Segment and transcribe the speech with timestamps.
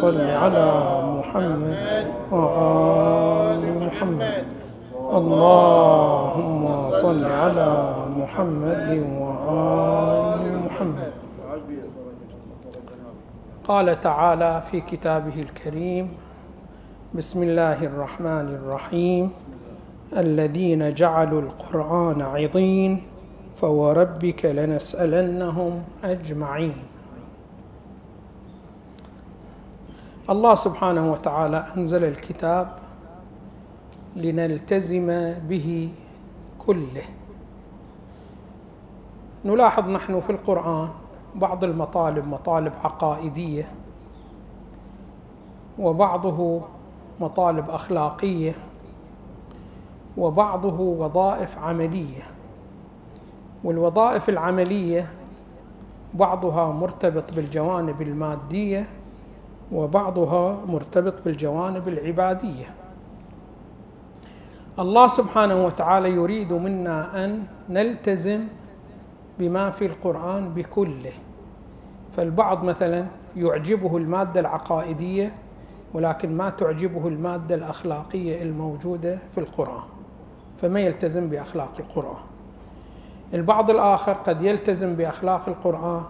[0.00, 0.68] صل على
[1.18, 4.44] محمد وآل محمد.
[5.18, 8.88] اللهم صل على محمد
[9.20, 11.12] وآل محمد.
[13.68, 16.08] قال تعالى في كتابه الكريم
[17.14, 19.30] بسم الله الرحمن الرحيم.
[20.16, 23.02] الذين جعلوا القرآن عضين
[23.60, 26.76] فوربك لنسألنهم أجمعين.
[30.30, 32.76] الله سبحانه وتعالى أنزل الكتاب
[34.16, 35.06] لنلتزم
[35.48, 35.90] به
[36.58, 37.04] كله.
[39.44, 40.88] نلاحظ نحن في القرآن
[41.34, 43.68] بعض المطالب مطالب عقائدية
[45.78, 46.60] وبعضه
[47.20, 48.54] مطالب أخلاقية
[50.16, 52.22] وبعضه وظائف عملية.
[53.64, 55.12] والوظائف العملية
[56.14, 58.88] بعضها مرتبط بالجوانب المادية
[59.72, 62.74] وبعضها مرتبط بالجوانب العبادية.
[64.78, 68.40] الله سبحانه وتعالى يريد منا أن نلتزم
[69.38, 71.12] بما في القرآن بكله.
[72.16, 73.06] فالبعض مثلا
[73.36, 75.34] يعجبه المادة العقائدية
[75.94, 79.84] ولكن ما تعجبه المادة الأخلاقية الموجودة في القرآن.
[80.58, 82.22] فما يلتزم بأخلاق القرآن؟
[83.34, 86.02] البعض الآخر قد يلتزم بأخلاق القرآن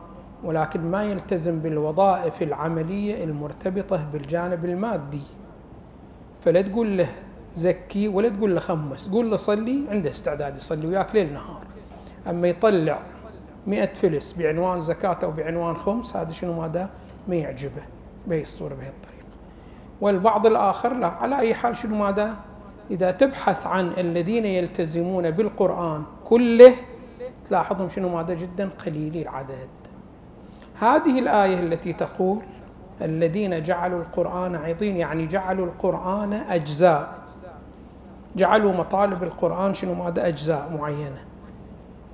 [0.44, 5.22] ولكن ما يلتزم بالوظائف العملية المرتبطة بالجانب المادي.
[6.40, 7.08] فلا تقول له
[7.54, 11.62] زكي ولا تقول له خمس قول له صلي عنده استعداد يصلي وياك ليل نهار.
[12.28, 13.02] أما يطلع
[13.66, 16.90] مئة فلس بعنوان زكاة أو بعنوان خمس هذا شنو ماذا؟
[17.28, 17.82] ما يعجبه
[18.26, 19.26] بهي الصورة بهي الطريقة.
[20.00, 22.36] والبعض الآخر لا على أي حال شنو ماذا؟
[22.90, 26.74] إذا تبحث عن الذين يلتزمون بالقرآن كله
[27.48, 29.81] تلاحظهم شنو ماذا؟ جدا قليلي العدد.
[30.82, 32.42] هذه الآية التي تقول
[33.02, 37.14] الذين جعلوا القرآن عظيم يعني جعلوا القرآن أجزاء.
[38.36, 41.24] جعلوا مطالب القرآن شنو؟ ماذا؟ أجزاء معينة.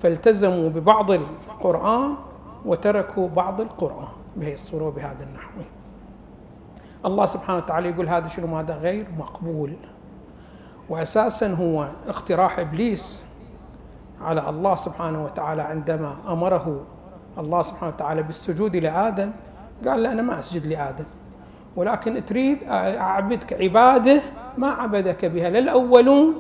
[0.01, 2.15] فالتزموا ببعض القرآن
[2.65, 5.61] وتركوا بعض القرآن بهي الصورة وبهذا النحو.
[7.07, 9.77] الله سبحانه وتعالى يقول هذا شنو؟ ماذا؟ غير مقبول.
[10.89, 13.25] وأساسا هو اقتراح إبليس
[14.21, 16.81] على الله سبحانه وتعالى عندما أمره
[17.39, 19.31] الله سبحانه وتعالى بالسجود لآدم
[19.87, 21.05] قال له أنا ما أسجد لآدم.
[21.77, 24.21] ولكن تريد أعبدك عبادة
[24.59, 26.35] ما عبدك بها لا الأولون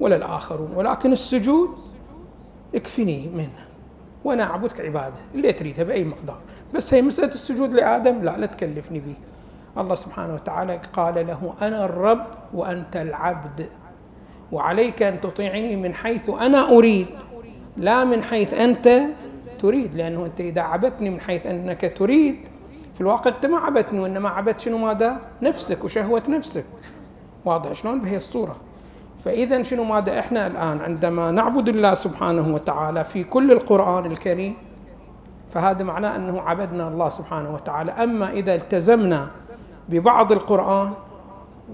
[0.00, 0.70] ولا الآخرون.
[0.74, 1.78] ولكن السجود
[2.74, 3.64] اكفني منه
[4.24, 6.38] وأنا أعبدك عبادة اللي تريدها بأي مقدار.
[6.74, 9.14] بس هي مسألة السجود لآدم لا لا تكلفني به
[9.78, 13.66] الله سبحانه وتعالى قال له أنا الرب وأنت العبد
[14.52, 17.08] وعليك أن تطيعني من حيث أنا أريد
[17.76, 19.00] لا من حيث أنت
[19.58, 22.36] تريد لأنه أنت إذا عبدتني من حيث أنك تريد
[22.94, 26.64] في الواقع أنت ما عبدتني وإنما عبدت شنو ماذا؟ نفسك وشهوة نفسك.
[27.44, 28.56] واضح شلون؟ بهي الصورة.
[29.24, 34.56] فإذا شنو ماذا؟ إحنا الآن عندما نعبد الله سبحانه وتعالى في كل القرآن الكريم
[35.50, 37.92] فهذا معناه أنه عبدنا الله سبحانه وتعالى.
[37.92, 39.28] أما إذا التزمنا
[39.88, 40.92] ببعض القرآن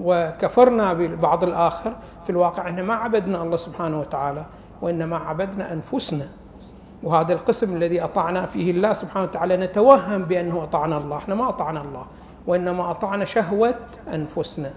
[0.01, 4.45] وكفرنا ببعض الآخر في الواقع أننا ما عبدنا الله سبحانه وتعالى
[4.83, 6.29] وإنما عبدنا أنفسنا.
[7.03, 11.17] وهذا القسم الذي أطعنا فيه الله سبحانه وتعالى نتوهم بأنه أطعنا الله.
[11.17, 12.07] إحنا ما أطعنا الله
[12.47, 13.75] وإنما أطعنا شهوة
[14.15, 14.73] أنفسنا.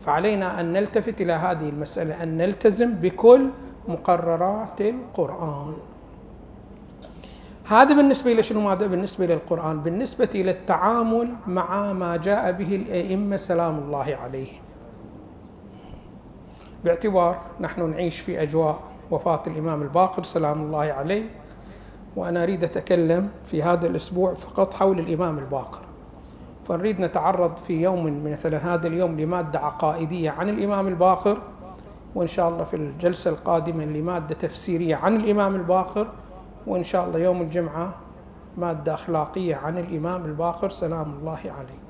[0.00, 3.50] فعلينا أن نلتفت إلى هذه المسألة أن نلتزم بكل
[3.88, 5.74] مقررات القرآن.
[7.64, 13.36] هذا بالنسبة إلى شنو؟ ماذا بالنسبة للقرآن بالنسبة إلى التعامل مع ما جاء به الأئمة
[13.36, 14.62] سلام الله عليهم.
[16.84, 21.24] باعتبار نحن نعيش في أجواء وفاة الإمام الباقر سلام الله عليه.
[22.16, 25.78] وأنا أريد أتكلم في هذا الأسبوع فقط حول الإمام الباقر.
[26.68, 31.38] فنريد نتعرض في يوم مثلا هذا اليوم لمادة عقائدية عن الإمام الباقر
[32.14, 36.06] وإن شاء الله في الجلسة القادمة لمادة تفسيرية عن الإمام الباقر
[36.66, 37.94] وإن شاء الله يوم الجمعة
[38.58, 41.82] مادة أخلاقية عن الإمام الباقر سلام الله عليه.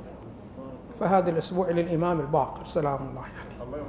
[1.00, 3.82] فهذا الأسبوع للإمام الباقر سلام الله عليه.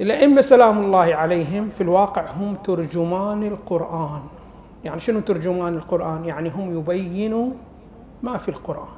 [0.00, 4.20] الأئمة سلام الله عليهم في الواقع هم ترجمان القرآن.
[4.84, 7.50] يعني شنو ترجمان القرآن؟ يعني هم يبينوا
[8.22, 8.88] ما في القرآن.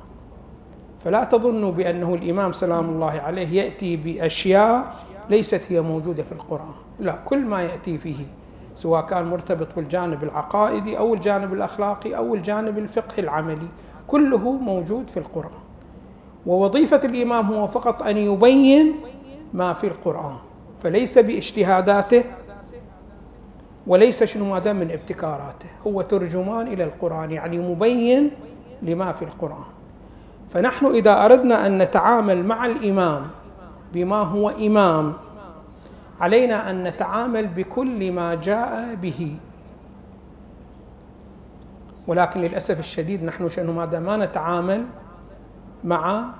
[1.04, 4.94] فلا تظنوا بأنه الإمام سلام الله عليه يأتي بأشياء
[5.30, 6.74] ليست هي موجودة في القرآن.
[7.00, 8.26] لا كل ما يأتي فيه
[8.74, 13.68] سواء كان مرتبط بالجانب العقائدي أو الجانب الأخلاقي أو الجانب الفقهي العملي
[14.06, 15.64] كله موجود في القرآن.
[16.46, 18.94] ووظيفة الإمام هو فقط أن يبين
[19.54, 20.36] ما في القرآن.
[20.84, 22.24] فليس باجتهاداته
[23.86, 25.66] وليس شنو ماذا من ابتكاراته.
[25.86, 28.30] هو ترجمان إلى القرآن يعني مبين
[28.82, 29.64] لما في القرآن.
[30.50, 33.26] فنحن إذا أردنا أن نتعامل مع الإمام
[33.92, 35.12] بما هو إمام
[36.20, 39.36] علينا أن نتعامل بكل ما جاء به.
[42.06, 44.84] ولكن للأسف الشديد نحن شأنه ماذا؟ ما نتعامل
[45.84, 46.30] مع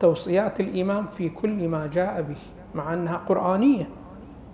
[0.00, 2.57] توصيات الإمام في كل ما جاء به.
[2.74, 3.88] مع أنها قرآنية.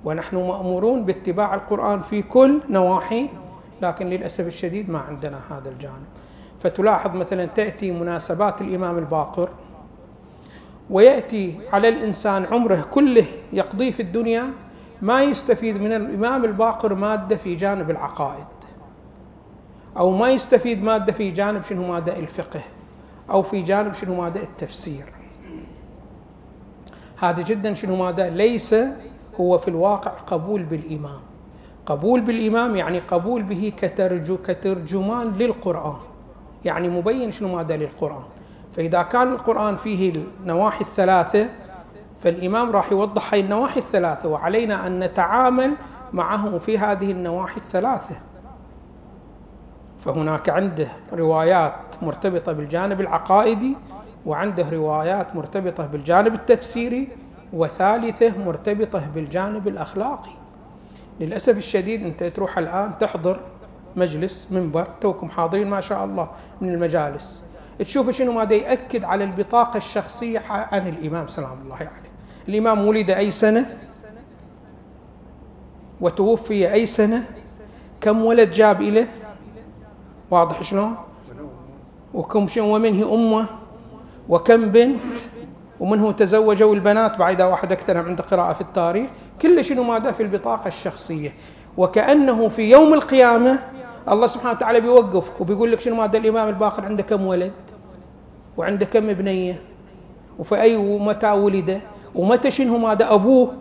[0.04, 3.28] ونحن مأمورون باتباع القرآن في كل نواحي
[3.82, 6.06] لكن للأسف الشديد ما عندنا هذا الجانب.
[6.60, 9.48] فتلاحظ مثلا تأتي مناسبات الإمام الباقر
[10.90, 14.50] ويأتي على الإنسان عمره كله يقضيه في الدنيا
[15.02, 18.44] ما يستفيد من الإمام الباقر مادة في جانب العقائد
[19.96, 22.60] أو ما يستفيد مادة في جانب شنو مادة الفقه
[23.30, 25.04] أو في جانب شنو مادة التفسير.
[27.24, 28.74] هذا جدا شنو مادة ليس
[29.40, 31.20] هو في الواقع قبول بالإمام.
[31.86, 35.96] قبول بالإمام يعني قبول به كترجو كترجمان للقرآن.
[36.64, 38.22] يعني مبين شنو مادة للقرآن.
[38.76, 41.48] فإذا كان القرآن فيه النواحي الثلاثة
[42.20, 45.72] فالإمام راح يوضح هاي النواحي الثلاثة وعلينا أن نتعامل
[46.12, 48.16] معه في هذه النواحي الثلاثة.
[49.98, 53.76] فهناك عنده روايات مرتبطة بالجانب العقائدي
[54.26, 57.08] وعنده روايات مرتبطة بالجانب التفسيري
[57.52, 60.30] وثالثة مرتبطة بالجانب الأخلاقي.
[61.20, 63.40] للأسف الشديد أنت تروح الآن تحضر
[63.96, 66.28] مجلس منبر توكم حاضرين ما شاء الله
[66.60, 67.44] من المجالس.
[67.78, 72.10] تشوف شنو ماذا يأكد على البطاقة الشخصية عن الإمام سلام الله عليه.
[72.48, 73.78] الإمام ولد أي سنة؟
[76.00, 77.24] وتوفي أي سنة؟
[78.00, 79.08] كم ولد جاب إليه؟
[80.30, 80.94] واضح شلون؟
[82.14, 83.46] وكم شنو؟ ومنه أمه؟
[84.28, 85.18] وكم بنت
[85.80, 89.10] ومنه تزوجوا البنات بعد واحد أكثر عنده قراءة في التاريخ
[89.42, 91.32] كل شنو ماذا في البطاقة الشخصية.
[91.76, 93.58] وكأنه في يوم القيامة
[94.08, 97.52] الله سبحانه وتعالى بيوقفك وبيقول لك شنو ماذا الإمام الباقر؟ عنده كم ولد؟
[98.56, 99.60] وعنده كم بنية
[100.38, 101.80] وفي أي ومتى ولد؟
[102.14, 103.54] ومتى شنو ماذا أبوه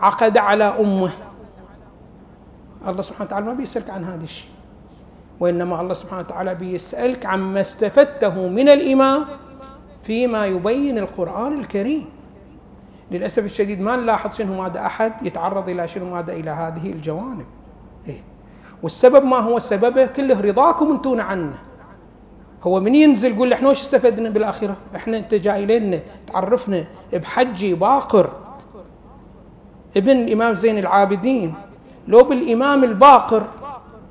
[0.00, 1.10] عقد على أمه.
[2.88, 4.50] الله سبحانه وتعالى ما بيسألك عن هذا الشيء
[5.40, 9.24] وإنما الله سبحانه وتعالى بيسألك عما استفدته من الإمام
[10.06, 12.04] فيما يبين القرآن الكريم.
[13.10, 17.46] للأسف الشديد ما نلاحظ شنو ماذا أحد يتعرض إلى شنو ماذا إلى هذه الجوانب.
[18.08, 18.22] إيه؟
[18.82, 21.58] والسبب ما هو سببه؟ كله رضاكم أنتون عنه.
[22.62, 28.30] هو من ينزل يقول إحنا وش استفدنا بالأخرة؟ إحنا أنت جاي لنا تعرفنا بحجي باقر.
[29.96, 31.54] ابن الإمام زين العابدين
[32.08, 33.46] لو بالإمام الباقر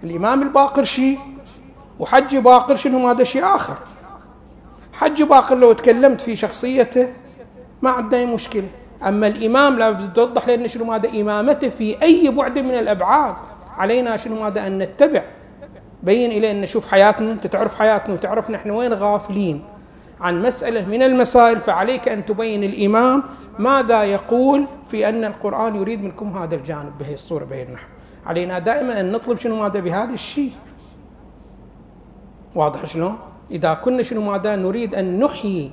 [0.04, 1.20] الإمام الباقر شيء
[2.00, 3.78] وحج باقر شنو هذا شيء آخر.
[4.96, 7.08] حج باقر لو تكلمت في شخصيته
[7.82, 8.68] ما عندنا أي مشكلة.
[9.08, 13.36] أما الإمام لابد توضح لنا شنو هذا إمامته في أي بعد من الأبعاد.
[13.78, 15.24] علينا شنو هذا أن نتبع.
[16.04, 17.32] بين إلي أن نشوف حياتنا.
[17.32, 19.64] أنت تعرف حياتنا وتعرف نحن وين غافلين.
[20.22, 21.60] عن مسألة من المسائل.
[21.60, 23.24] فعليك أن تبين الإمام
[23.60, 26.98] ماذا يقول في أن القرآن يريد منكم هذا الجانب.
[27.00, 27.88] بهي الصورة بهي النحو.
[28.26, 30.52] علينا دائما أن نطلب شنو ماذا بهذا الشيء.
[32.56, 33.18] واضح شلون؟
[33.52, 35.72] إذا كنا شنو ماذا نريد أن نحيي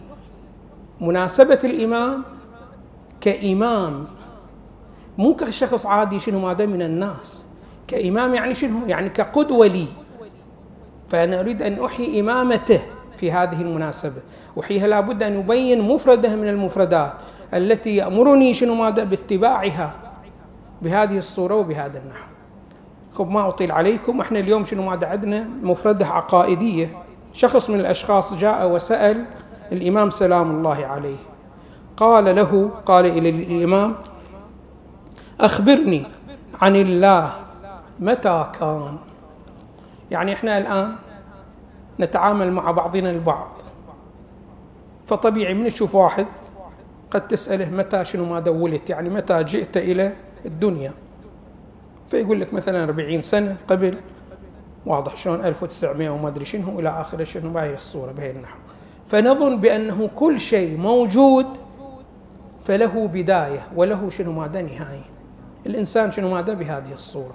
[1.00, 2.22] مناسبة الإمام
[3.20, 4.04] كإمام.
[5.18, 7.46] مو كشخص عادي شنو ماذا من الناس.
[7.88, 9.86] كإمام يعني شنو؟ يعني كقدوة لي.
[11.08, 12.80] فأنا أريد أن أحيي إمامته
[13.16, 14.22] في هذه المناسبة.
[14.60, 17.12] أحييها لابد أن يبين مفردة من المفردات
[17.54, 19.94] التي يأمرني شنو ماذا باتباعها
[20.82, 22.32] بهذه الصورة وبهذا النحو.
[23.14, 24.20] خب ما أطيل عليكم.
[24.20, 27.02] إحنا اليوم شنو ماذا عندنا مفردة عقائدية.
[27.32, 29.24] شخص من الأشخاص جاء وسأل
[29.72, 31.16] الإمام سلام الله عليه.
[31.96, 33.94] قال له قال إلى الإمام
[35.40, 36.06] أخبرني
[36.62, 37.32] عن الله
[38.00, 38.96] متى كان؟
[40.10, 40.94] يعني إحنا الآن
[42.00, 43.48] نتعامل مع بعضنا البعض.
[45.06, 46.26] فطبيعي من تشوف واحد
[47.10, 50.12] قد تسأله متى شنو ما دولت يعني متى جئت إلى
[50.46, 50.92] الدنيا؟
[52.10, 53.94] فيقول لك مثلا 40 سنة قبل
[54.86, 58.58] واضح شلون 1900 وما أدري شنو إلى آخره شنو هي الصورة بهي النحو.
[59.08, 61.46] فنظن بأنه كل شيء موجود
[62.64, 65.04] فله بداية وله شنو ماذا نهاية.
[65.66, 67.34] الإنسان شنو ماذا بهذه الصورة.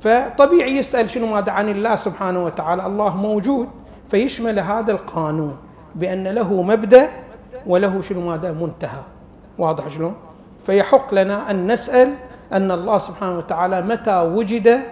[0.00, 2.86] فطبيعي يسأل شنو ماذا عن الله سبحانه وتعالى.
[2.86, 3.68] الله موجود
[4.10, 5.56] فيشمل هذا القانون
[5.94, 7.10] بأن له مبدأ
[7.66, 9.02] وله شنو ماذا منتهى.
[9.58, 10.14] واضح شلون؟
[10.66, 12.14] فيحق لنا أن نسأل
[12.52, 14.82] أن الله سبحانه وتعالى متى وجد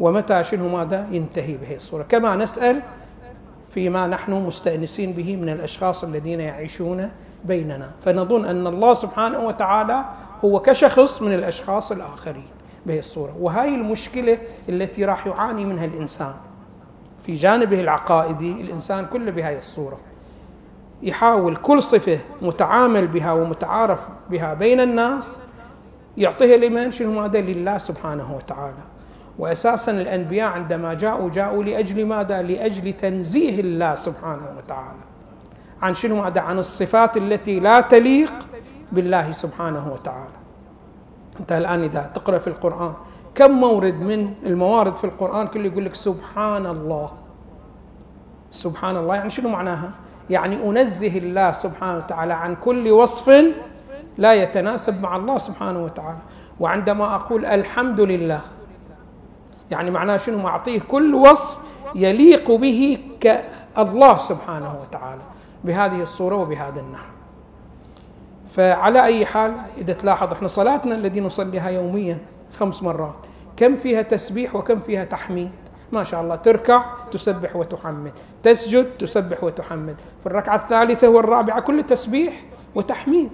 [0.00, 2.02] ومتى شنو ماذا ينتهي به الصورة.
[2.02, 2.82] كما نسأل
[3.70, 7.10] فيما نحن مستأنسين به من الأشخاص الذين يعيشون
[7.44, 7.90] بيننا.
[8.04, 10.04] فنظن أن الله سبحانه وتعالى
[10.44, 12.48] هو كشخص من الأشخاص الآخرين
[12.86, 13.36] بهي الصورة.
[13.40, 14.38] وهاي المشكلة
[14.68, 16.34] التي راح يعاني منها الإنسان
[17.26, 19.98] في جانبه العقائدي الإنسان كله بهذه الصورة
[21.02, 25.38] يحاول كل صفة متعامل بها ومتعارف بها بين الناس
[26.16, 28.82] يعطيها لمن شنو هذا لله سبحانه وتعالى.
[29.40, 35.04] وأساسا الأنبياء عندما جاءوا جاءوا لأجل ماذا؟ لأجل تنزيه الله سبحانه وتعالى.
[35.82, 38.32] عن شنو هذا عن الصفات التي لا تليق
[38.92, 40.36] بالله سبحانه وتعالى.
[41.40, 42.92] أنت الآن إذا تقرأ في القرآن
[43.34, 47.10] كم مورد من الموارد في القرآن كله يقول لك سبحان الله
[48.50, 49.90] سبحان الله يعني شنو معناها؟
[50.30, 53.44] يعني أنزه الله سبحانه وتعالى عن كل وصف
[54.18, 56.18] لا يتناسب مع الله سبحانه وتعالى.
[56.60, 58.40] وعندما أقول الحمد لله
[59.70, 61.56] يعني معناه شنو؟ أعطيه كل وصف
[61.94, 65.22] يليق به كالله سبحانه وتعالى
[65.64, 67.10] بهذه الصورة وبهذا النحو.
[68.50, 72.18] فعلى أي حال إذا تلاحظ إحنا صلاتنا الذي نصليها يوميا
[72.52, 73.14] خمس مرات
[73.56, 75.50] كم فيها تسبيح وكم فيها تحميد؟
[75.92, 78.12] ما شاء الله تركع تسبح وتحمد
[78.42, 82.42] تسجد تسبح وتحمد في الركعة الثالثة والرابعة كل تسبيح
[82.74, 83.30] وتحميد.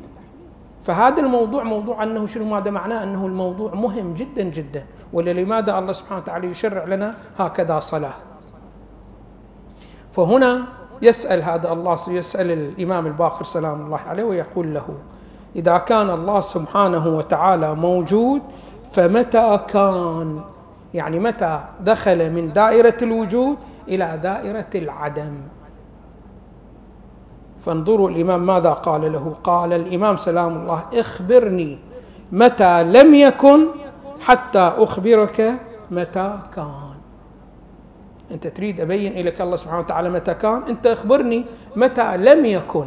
[0.84, 4.84] فهذا الموضوع موضوع أنه شنو؟ ماذا معناه أنه الموضوع مهم جدا جدا.
[5.12, 8.14] ولماذا الله سبحانه وتعالى يشرع لنا هكذا صلاة؟
[10.12, 10.62] فهنا
[11.02, 14.86] يسأل هذا الله يسأل الإمام الباقر سلام الله عليه ويقول له
[15.56, 18.42] إذا كان الله سبحانه وتعالى موجود
[18.92, 20.40] فمتى كان؟
[20.94, 23.56] يعني متى دخل من دائرة الوجود
[23.88, 25.32] إلى دائرة العدم؟
[27.66, 31.78] فانظروا الإمام ماذا قال له؟ قال الإمام سلام الله إخبرني
[32.32, 33.66] متى لم يكن
[34.20, 35.54] حتى أخبرك
[35.90, 36.96] متى كان.
[38.30, 41.44] أنت تريد أبين لك الله سبحانه وتعالى متى كان؟ أنت أخبرني
[41.76, 42.86] متى لم يكن.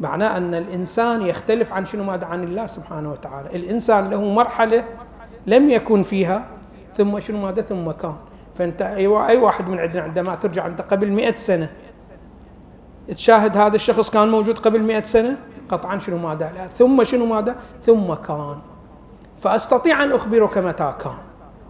[0.00, 3.56] معناه أن الإنسان يختلف عن شنو ماذا عن الله سبحانه وتعالى.
[3.56, 4.84] الإنسان له مرحلة
[5.46, 6.46] لم يكن فيها
[6.96, 8.16] ثم شنو ماذا؟ ثم كان.
[8.54, 9.06] فأنت أي
[9.36, 11.68] واحد من عندنا عندما ترجع أنت قبل مئة سنة
[13.08, 15.36] تشاهد هذا الشخص كان موجود قبل مئة سنة؟
[15.70, 16.68] قطعا شنو ماذا؟ لا.
[16.68, 17.56] ثم شنو ماذا؟
[17.86, 18.56] ثم كان.
[19.40, 21.14] فأستطيع أن أخبرك متى كان.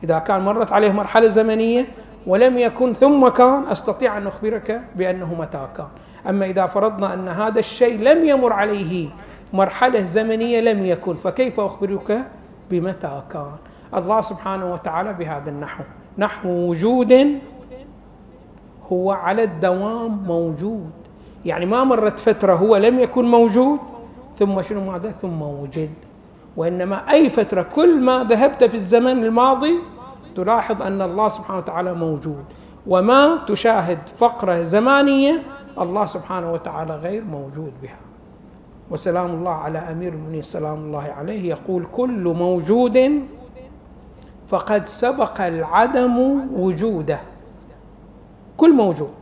[0.05, 1.87] إذا كان مرت عليه مرحلة زمنية
[2.27, 5.89] ولم يكن ثم كان أستطيع أن أخبرك بأنه متى كان.
[6.29, 9.09] أما إذا فرضنا أن هذا الشيء لم يمر عليه
[9.53, 12.23] مرحلة زمنية لم يكن فكيف أخبرك
[12.71, 13.53] بمتى كان؟
[13.95, 15.85] الله سبحانه وتعالى بهذا النحو.
[16.19, 17.39] نحو وجود
[18.93, 20.91] هو على الدوام موجود.
[21.45, 23.79] يعني ما مرت فترة هو لم يكن موجود
[24.39, 25.91] ثم شنو ماذا؟ ثم وجد.
[26.57, 29.79] وإنما أي فترة كل ما ذهبت في الزمن الماضي
[30.35, 32.45] تلاحظ أن الله سبحانه وتعالى موجود.
[32.87, 35.43] وما تشاهد فقرة زمانية
[35.81, 37.99] الله سبحانه وتعالى غير موجود بها.
[38.91, 41.49] وسلام الله على أمير المؤمنين سلام الله عليه.
[41.49, 43.23] يقول كل موجود
[44.49, 46.17] فقد سبق العدم
[46.55, 47.21] وجوده.
[48.57, 49.15] كل موجود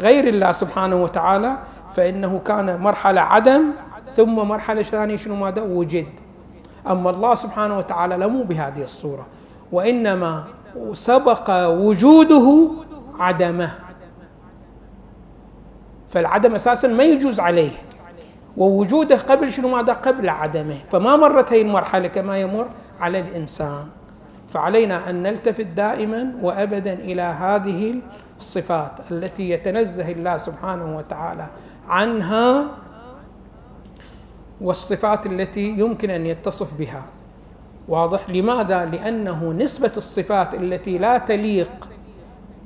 [0.00, 1.58] غير الله سبحانه وتعالى
[1.94, 3.62] فإنه كان مرحلة عدم
[4.16, 6.06] ثم مرحلة ثانية شنو ماذا؟ وجد.
[6.86, 9.26] أما الله سبحانه وتعالى لم بهذه الصورة
[9.72, 10.44] وإنما
[10.92, 12.68] سبق وجوده
[13.18, 13.70] عدمه.
[16.10, 17.70] فالعدم أساسا ما يجوز عليه
[18.56, 20.78] ووجوده قبل شنو ماذا؟ قبل عدمه.
[20.90, 22.68] فما مرت هذه المرحلة كما يمر
[23.00, 23.86] على الإنسان.
[24.48, 27.94] فعلينا أن نلتفت دائما وأبدا إلى هذه
[28.38, 31.46] الصفات التي يتنزه الله سبحانه وتعالى
[31.88, 32.64] عنها
[34.64, 37.06] والصفات التي يمكن أن يتصف بها.
[37.88, 41.88] واضح؟ لماذا؟ لأنه نسبة الصفات التي لا تليق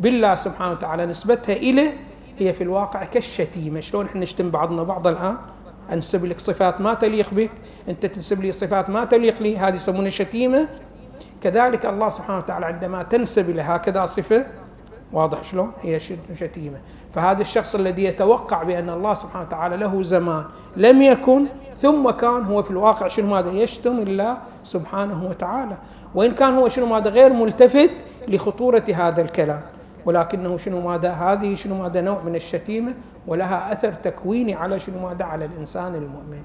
[0.00, 1.96] بالله سبحانه وتعالى نسبتها اليه
[2.38, 3.80] هي في الواقع كالشتيمة.
[3.80, 5.36] شلون إحنا نشتم بعضنا بعض الآن؟
[5.92, 7.50] انسب لك صفات ما تليق بك
[7.88, 10.68] أنت تنسب لي صفات ما تليق لي هذه يسمونها شتيمة.
[11.40, 14.46] كذلك الله سبحانه وتعالى عندما تنسب له هكذا صفة
[15.12, 16.00] واضح شلون؟ هي
[16.34, 16.78] شتيمة.
[17.14, 20.44] فهذا الشخص الذي يتوقع بأن الله سبحانه وتعالى له زمان
[20.76, 21.46] لم يكن
[21.76, 25.76] ثم كان هو في الواقع شنو ماذا يشتم الله سبحانه وتعالى.
[26.14, 27.90] وإن كان هو شنو ماذا غير ملتفت
[28.28, 29.62] لخطورة هذا الكلام.
[30.04, 32.94] ولكنه شنو ماذا؟ هذه شنو ماذا؟ نوع من الشتيمة
[33.26, 36.42] ولها أثر تكويني على شنو ماذا؟ على الإنسان المؤمن.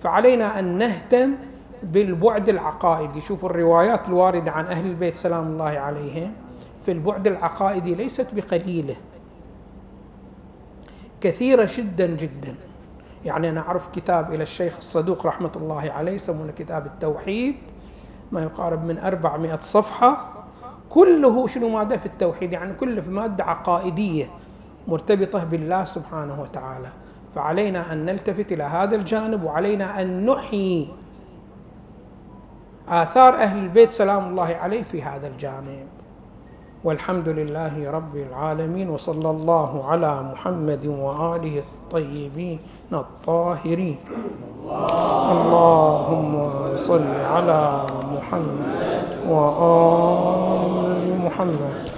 [0.00, 1.34] فعلينا أن نهتم
[1.82, 3.20] بالبعد العقائدي.
[3.20, 6.32] شوفوا الروايات الواردة عن أهل البيت سلام الله عليهم.
[6.86, 8.96] في البعد العقائدي ليست بقليلة.
[11.20, 12.54] كثيرة جدا جدا.
[13.24, 17.56] يعني أنا أعرف كتاب إلى الشيخ الصدوق رحمة الله عليه يسمونه كتاب التوحيد
[18.32, 20.44] ما يقارب من 400 صفحة.
[20.90, 24.30] كله شنو ماذا في التوحيد؟ يعني كله في مادة عقائدية
[24.88, 26.88] مرتبطة بالله سبحانه وتعالى.
[27.34, 30.88] فعلينا أن نلتفت إلى هذا الجانب وعلينا أن نحيي
[32.88, 35.86] آثار أهل البيت سلام الله عليه في هذا الجانب.
[36.84, 42.58] والحمد لله رب العالمين وصلى الله على محمد وآله الطيبين
[42.92, 43.98] الطاهرين.
[45.32, 46.32] اللهم
[46.76, 47.62] صل على
[48.12, 51.88] محمد وآل محمد.